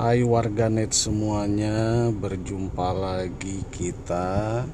[0.00, 4.64] Hai warganet semuanya, berjumpa lagi kita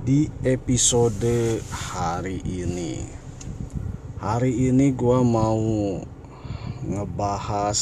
[0.00, 3.04] di episode hari ini.
[4.16, 5.60] Hari ini gua mau
[6.88, 7.80] ngebahas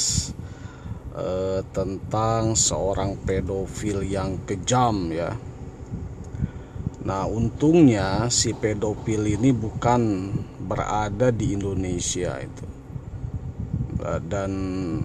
[1.14, 5.38] eh, tentang seorang pedofil yang kejam ya.
[7.06, 10.34] Nah, untungnya si pedofil ini bukan
[10.66, 12.66] berada di Indonesia itu.
[14.26, 14.52] Dan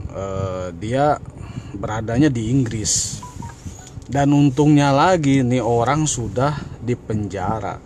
[0.09, 1.17] eh, dia
[1.73, 3.21] beradanya di Inggris.
[4.03, 6.53] Dan untungnya lagi nih orang sudah
[6.83, 7.79] dipenjara.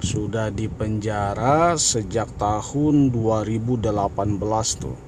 [0.00, 4.98] Sudah dipenjara sejak tahun 2018 tuh.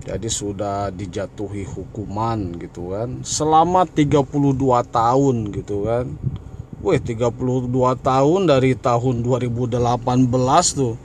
[0.00, 3.20] Jadi sudah dijatuhi hukuman gitu kan.
[3.20, 4.24] Selama 32
[4.88, 6.06] tahun gitu kan.
[6.80, 7.68] Wih 32
[8.00, 9.76] tahun dari tahun 2018
[10.72, 10.96] tuh.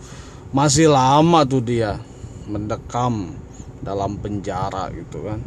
[0.56, 2.00] Masih lama tuh dia
[2.48, 3.36] mendekam
[3.84, 5.44] dalam penjara gitu kan.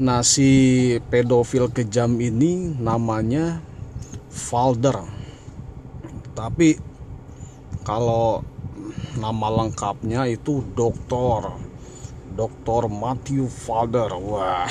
[0.00, 0.48] Nah si
[1.12, 3.60] pedofil kejam ini namanya
[4.32, 5.04] Falder.
[6.32, 6.80] Tapi
[7.84, 8.40] kalau
[9.20, 11.60] nama lengkapnya itu doktor.
[12.32, 14.16] Doktor Matthew Falder.
[14.16, 14.64] Wah.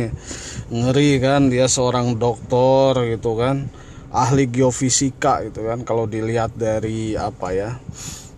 [0.76, 3.72] Ngeri kan dia seorang doktor gitu kan.
[4.12, 7.70] Ahli geofisika gitu kan kalau dilihat dari apa ya?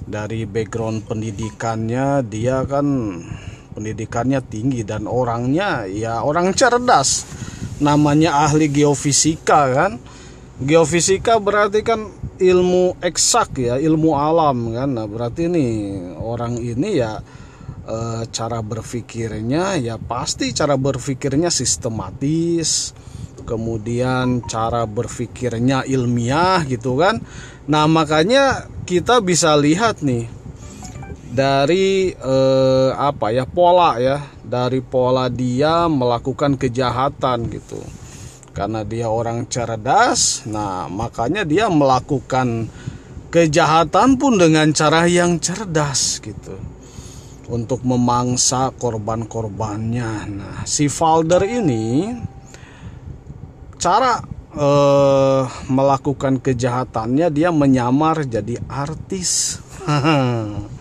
[0.07, 2.87] Dari background pendidikannya dia kan
[3.77, 7.29] pendidikannya tinggi dan orangnya ya orang cerdas.
[7.85, 10.01] Namanya ahli geofisika kan?
[10.57, 12.09] Geofisika berarti kan
[12.41, 14.97] ilmu eksak ya ilmu alam kan?
[14.97, 15.73] Nah berarti nih
[16.17, 17.21] orang ini ya
[17.85, 22.97] e, cara berpikirnya ya pasti cara berpikirnya sistematis.
[23.47, 27.21] Kemudian cara berpikirnya ilmiah gitu kan?
[27.69, 30.36] Nah makanya kita bisa lihat nih
[31.31, 34.23] dari eh, apa ya pola ya.
[34.47, 37.81] Dari pola dia melakukan kejahatan gitu.
[38.55, 42.71] Karena dia orang cerdas nah makanya dia melakukan
[43.29, 46.57] kejahatan pun dengan cara yang cerdas gitu.
[47.47, 50.11] Untuk memangsa korban-korbannya.
[50.31, 52.15] Nah si Falder ini
[53.77, 54.19] cara
[54.57, 59.61] eh, melakukan kejahatannya dia menyamar jadi artis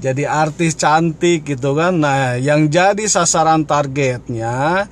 [0.00, 2.00] jadi artis cantik gitu kan.
[2.00, 4.88] Nah, yang jadi sasaran targetnya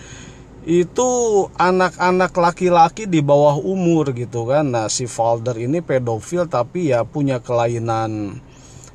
[0.68, 1.08] itu
[1.56, 4.68] anak-anak laki-laki di bawah umur gitu kan.
[4.68, 8.36] Nah, si Falder ini pedofil tapi ya punya kelainan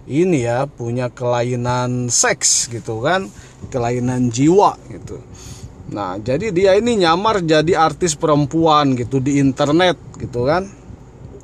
[0.05, 3.25] ini ya, punya kelainan seks gitu kan,
[3.73, 5.17] kelainan jiwa gitu.
[5.89, 10.69] Nah, jadi dia ini nyamar jadi artis perempuan gitu di internet gitu kan.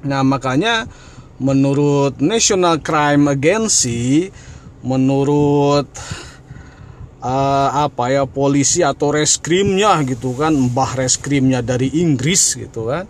[0.05, 0.85] Nah, makanya
[1.41, 4.29] menurut National Crime Agency
[4.83, 5.87] menurut
[7.23, 13.07] uh, apa ya polisi atau reskrimnya gitu kan mbah reskrimnya dari Inggris gitu kan.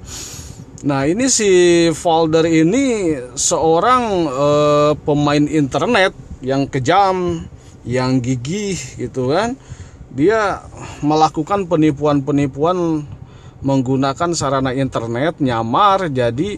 [0.79, 1.49] Nah ini si
[1.91, 7.43] Folder ini seorang uh, pemain internet yang kejam
[7.83, 9.59] yang gigih gitu kan.
[10.09, 10.65] Dia
[11.05, 13.05] melakukan penipuan-penipuan
[13.61, 16.57] menggunakan sarana internet nyamar jadi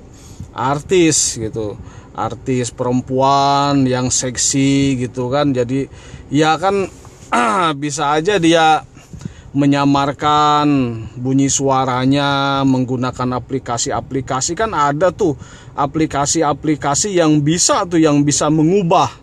[0.53, 1.75] artis gitu
[2.16, 5.55] artis perempuan yang seksi gitu kan.
[5.55, 5.88] Jadi
[6.31, 6.88] ya kan
[7.83, 8.83] bisa aja dia
[9.51, 10.67] menyamarkan
[11.19, 14.55] bunyi suaranya menggunakan aplikasi-aplikasi.
[14.55, 15.35] Kan ada tuh
[15.75, 19.22] aplikasi-aplikasi yang bisa tuh yang bisa mengubah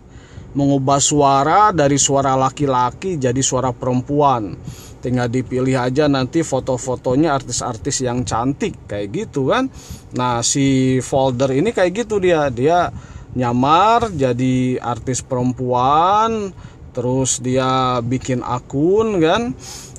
[0.49, 4.57] mengubah suara dari suara laki-laki jadi suara perempuan
[4.99, 9.71] tinggal dipilih aja nanti foto-fotonya artis-artis yang cantik kayak gitu kan.
[10.15, 12.51] Nah si folder ini kayak gitu dia.
[12.51, 12.91] Dia
[13.33, 16.51] nyamar jadi artis perempuan
[16.89, 19.55] terus dia bikin akun kan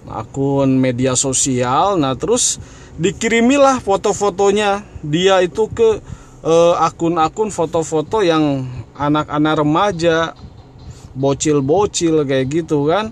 [0.08, 1.96] akun media sosial.
[1.96, 2.60] Nah terus
[3.00, 4.84] dikirimilah foto-fotonya.
[5.00, 6.00] Dia itu ke
[6.44, 8.68] eh, akun-akun foto-foto yang
[9.00, 10.36] anak-anak remaja
[11.16, 13.10] bocil-bocil kayak gitu kan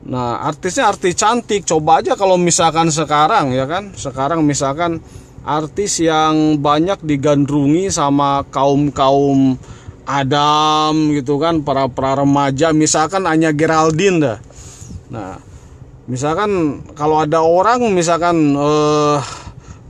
[0.00, 1.68] Nah, artisnya artis cantik.
[1.68, 3.92] Coba aja kalau misalkan sekarang ya kan.
[3.92, 5.04] Sekarang misalkan
[5.44, 9.60] artis yang banyak digandrungi sama kaum-kaum
[10.08, 14.38] Adam gitu kan, para para remaja misalkan hanya Geraldine dah.
[15.12, 15.38] Nah,
[16.10, 19.18] misalkan kalau ada orang misalkan eh,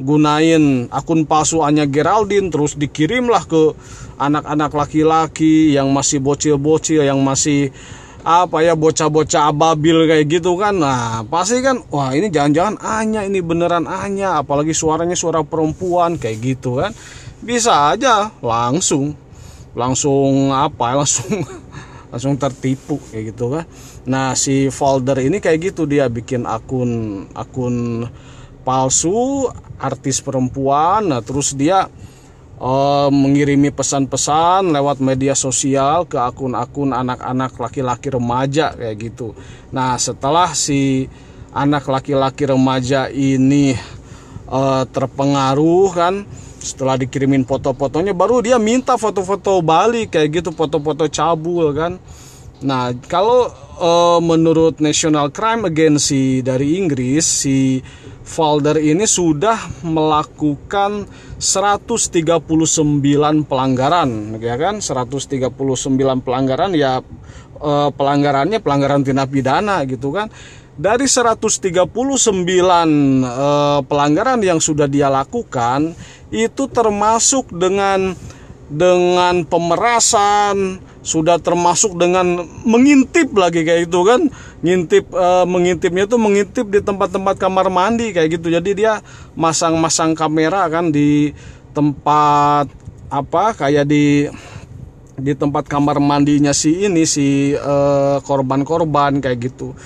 [0.01, 3.73] gunain akun palsu hanya Geraldine terus dikirimlah ke
[4.21, 7.73] anak-anak laki-laki yang masih bocil-bocil yang masih
[8.23, 10.77] apa ya bocah-bocah ababil kayak gitu kan.
[10.77, 14.41] Nah pasti kan wah ini jangan-jangan Anya ini beneran Anya.
[14.41, 16.93] Apalagi suaranya suara perempuan kayak gitu kan.
[17.41, 19.17] Bisa aja langsung.
[19.73, 21.47] Langsung apa langsung
[22.11, 23.65] langsung tertipu kayak gitu kan.
[24.11, 28.07] Nah, si folder ini kayak gitu dia bikin akun akun
[28.67, 29.47] palsu
[29.79, 31.09] artis perempuan.
[31.09, 31.87] Nah, terus dia
[32.61, 39.33] uh, mengirimi pesan-pesan lewat media sosial ke akun-akun anak-anak laki-laki remaja kayak gitu.
[39.73, 41.09] Nah, setelah si
[41.51, 43.75] anak laki-laki remaja ini
[44.47, 46.15] uh, terpengaruh kan
[46.61, 51.97] setelah dikirimin foto-fotonya baru dia minta foto-foto balik kayak gitu foto-foto cabul kan
[52.61, 53.49] nah kalau
[53.81, 57.81] uh, menurut National Crime Agency dari Inggris si
[58.31, 61.11] Folder ini sudah melakukan
[61.43, 62.47] 139
[63.51, 64.79] pelanggaran ya kan?
[64.79, 65.51] 139
[66.23, 67.03] pelanggaran ya
[67.59, 70.31] eh, pelanggarannya pelanggaran tindak pidana gitu kan?
[70.79, 75.99] Dari 139 eh, pelanggaran yang sudah dia lakukan
[76.31, 78.15] itu termasuk dengan
[78.71, 84.21] dengan pemerasan sudah termasuk dengan mengintip lagi kayak itu kan.
[84.61, 88.53] Ngintip e, mengintipnya itu mengintip di tempat-tempat kamar mandi kayak gitu.
[88.53, 89.01] Jadi dia
[89.33, 91.33] masang-masang kamera kan di
[91.73, 92.69] tempat
[93.11, 94.31] apa kayak di
[95.21, 99.77] di tempat kamar mandinya si ini si eh, korban-korban kayak gitu.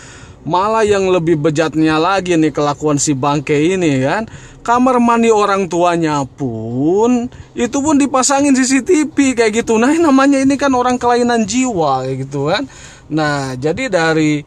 [0.45, 4.29] Malah yang lebih bejatnya lagi nih kelakuan si bangke ini kan
[4.65, 9.77] kamar mandi orang tuanya pun itu pun dipasangin CCTV kayak gitu.
[9.77, 12.65] Nah, namanya ini kan orang kelainan jiwa kayak gitu kan.
[13.13, 14.41] Nah, jadi dari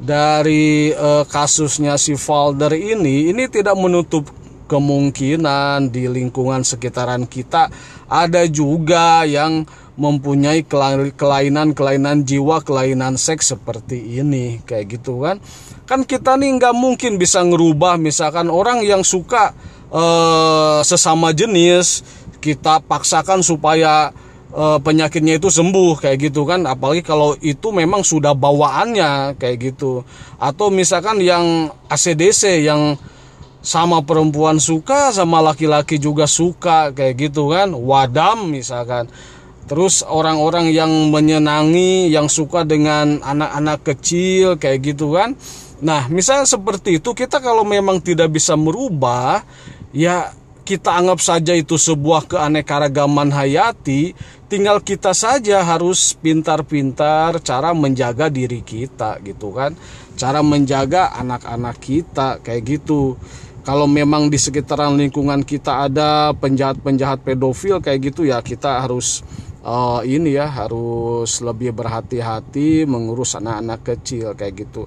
[0.00, 4.26] dari uh, kasusnya si Falder ini ini tidak menutup
[4.64, 7.68] kemungkinan di lingkungan sekitaran kita
[8.08, 10.66] ada juga yang mempunyai
[11.14, 15.38] kelainan-kelainan jiwa, kelainan seks seperti ini, kayak gitu kan.
[15.86, 18.00] Kan kita nih nggak mungkin bisa ngerubah.
[18.00, 19.54] Misalkan orang yang suka
[19.94, 22.02] uh, sesama jenis,
[22.42, 24.10] kita paksakan supaya
[24.50, 26.00] uh, penyakitnya itu sembuh.
[26.00, 26.66] Kayak gitu kan.
[26.66, 29.38] Apalagi kalau itu memang sudah bawaannya.
[29.38, 30.02] Kayak gitu.
[30.40, 32.98] Atau misalkan yang ACDC yang
[33.64, 36.96] sama perempuan suka sama laki-laki juga suka.
[36.96, 37.76] Kayak gitu kan.
[37.76, 39.06] Wadam misalkan
[39.64, 45.32] Terus orang-orang yang menyenangi, yang suka dengan anak-anak kecil kayak gitu kan.
[45.80, 49.40] Nah, misalnya seperti itu kita kalau memang tidak bisa merubah,
[49.92, 50.32] ya
[50.64, 54.16] kita anggap saja itu sebuah keanekaragaman hayati,
[54.48, 59.76] tinggal kita saja harus pintar-pintar cara menjaga diri kita gitu kan.
[60.16, 63.16] Cara menjaga anak-anak kita kayak gitu.
[63.64, 69.24] Kalau memang di sekitaran lingkungan kita ada penjahat-penjahat pedofil kayak gitu ya kita harus
[69.64, 74.86] uh, ini ya harus lebih berhati-hati mengurus anak-anak kecil kayak gitu.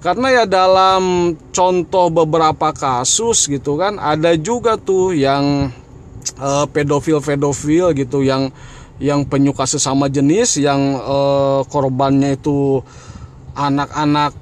[0.00, 5.68] Karena ya dalam contoh beberapa kasus gitu kan ada juga tuh yang
[6.40, 8.48] uh, pedofil-pedofil gitu yang
[9.00, 12.84] yang penyuka sesama jenis yang uh, korbannya itu
[13.56, 14.36] anak-anak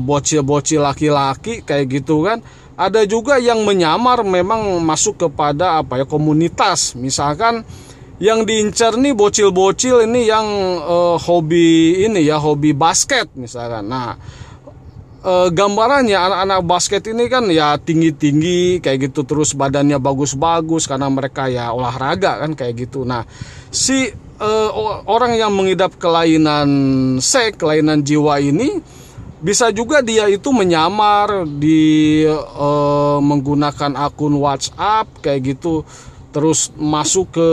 [0.00, 2.40] bocil-bocil laki-laki kayak gitu kan.
[2.80, 6.96] Ada juga yang menyamar memang masuk kepada apa ya komunitas.
[6.96, 7.60] Misalkan
[8.20, 10.44] yang diincar nih bocil-bocil ini yang
[10.84, 13.88] uh, hobi ini ya hobi basket misalkan.
[13.88, 14.12] Nah
[15.24, 21.48] uh, gambarannya anak-anak basket ini kan ya tinggi-tinggi kayak gitu terus badannya bagus-bagus karena mereka
[21.48, 23.08] ya olahraga kan kayak gitu.
[23.08, 23.24] Nah
[23.72, 24.70] si uh,
[25.08, 26.68] orang yang mengidap kelainan
[27.24, 29.00] seks kelainan jiwa ini
[29.40, 35.88] bisa juga dia itu menyamar di uh, menggunakan akun WhatsApp kayak gitu
[36.30, 37.48] terus masuk ke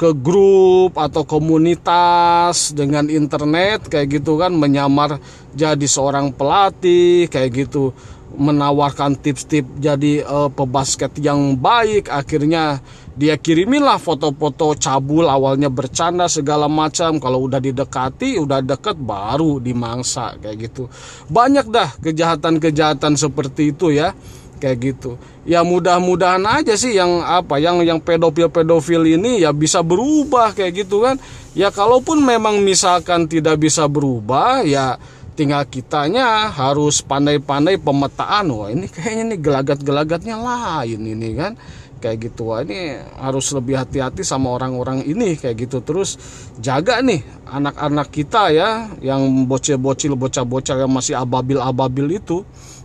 [0.00, 5.20] ke grup atau komunitas dengan internet kayak gitu kan menyamar
[5.52, 7.92] jadi seorang pelatih kayak gitu.
[8.30, 12.08] Menawarkan tips-tips jadi uh, pebasket yang baik.
[12.08, 12.80] Akhirnya
[13.12, 17.20] dia kiriminlah foto-foto cabul awalnya bercanda segala macam.
[17.20, 20.88] Kalau udah didekati udah deket baru dimangsa kayak gitu.
[21.28, 24.16] Banyak dah kejahatan-kejahatan seperti itu ya
[24.60, 25.16] kayak gitu.
[25.48, 30.84] Ya mudah-mudahan aja sih yang apa yang yang pedofil pedofil ini ya bisa berubah kayak
[30.84, 31.16] gitu kan.
[31.56, 35.00] Ya kalaupun memang misalkan tidak bisa berubah ya
[35.34, 41.56] tinggal kitanya harus pandai-pandai pemetaan wah ini kayaknya nih gelagat-gelagatnya lain ini kan.
[42.00, 42.48] Kayak gitu.
[42.48, 45.84] Wah ini harus lebih hati-hati sama orang-orang ini kayak gitu.
[45.84, 46.16] Terus
[46.56, 52.40] jaga nih anak-anak kita ya yang bocil-bocil bocah-bocah yang masih ababil-ababil itu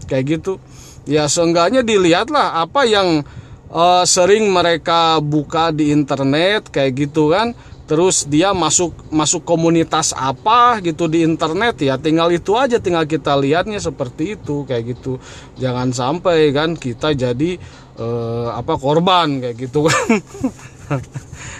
[0.05, 0.59] kayak gitu
[1.05, 3.21] ya seenggaknya dilihatlah apa yang
[3.69, 7.53] uh, sering mereka buka di internet kayak gitu kan.
[7.85, 13.37] Terus dia masuk masuk komunitas apa gitu di internet ya tinggal itu aja tinggal kita
[13.37, 15.21] lihatnya seperti itu kayak gitu.
[15.61, 17.61] Jangan sampai kan kita jadi
[18.01, 20.09] uh, apa korban kayak gitu kan.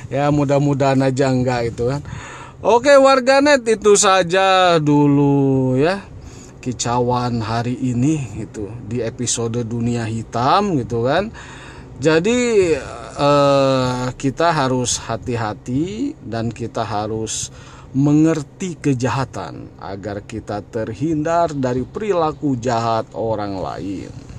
[0.05, 2.05] Ya mudah-mudahan aja enggak itu kan.
[2.61, 6.01] Oke warganet itu saja dulu ya
[6.65, 11.29] kicauan hari ini gitu di episode dunia hitam gitu kan.
[12.01, 12.73] Jadi
[13.13, 17.53] eh, kita harus hati-hati dan kita harus
[17.95, 24.34] mengerti kejahatan agar kita terhindar dari perilaku jahat orang lain.